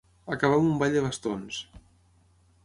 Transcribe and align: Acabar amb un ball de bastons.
Acabar 0.35 0.55
amb 0.61 0.69
un 0.69 0.79
ball 0.83 0.95
de 0.99 1.03
bastons. 1.09 1.61